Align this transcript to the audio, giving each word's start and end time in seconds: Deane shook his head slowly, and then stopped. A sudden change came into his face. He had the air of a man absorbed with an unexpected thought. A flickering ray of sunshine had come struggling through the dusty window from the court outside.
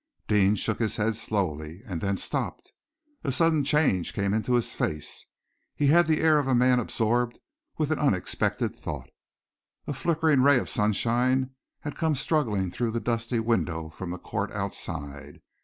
Deane 0.27 0.55
shook 0.55 0.79
his 0.79 0.95
head 0.95 1.15
slowly, 1.15 1.83
and 1.85 2.01
then 2.01 2.17
stopped. 2.17 2.71
A 3.23 3.31
sudden 3.31 3.63
change 3.63 4.13
came 4.13 4.33
into 4.33 4.55
his 4.55 4.73
face. 4.73 5.27
He 5.75 5.85
had 5.85 6.07
the 6.07 6.21
air 6.21 6.39
of 6.39 6.47
a 6.47 6.55
man 6.55 6.79
absorbed 6.79 7.37
with 7.77 7.91
an 7.91 7.99
unexpected 7.99 8.75
thought. 8.75 9.11
A 9.85 9.93
flickering 9.93 10.41
ray 10.41 10.57
of 10.57 10.69
sunshine 10.69 11.51
had 11.81 11.95
come 11.95 12.15
struggling 12.15 12.71
through 12.71 12.89
the 12.89 12.99
dusty 12.99 13.39
window 13.39 13.89
from 13.91 14.09
the 14.09 14.17
court 14.17 14.51
outside. 14.53 15.39